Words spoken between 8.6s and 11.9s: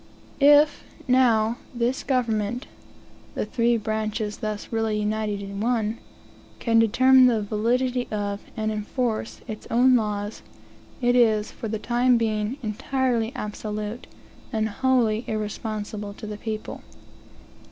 enforce, its own laws, it is, for the